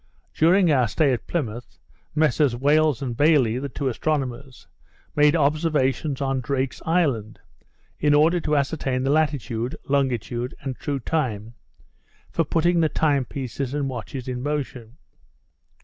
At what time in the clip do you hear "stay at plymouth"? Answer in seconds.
0.87-1.77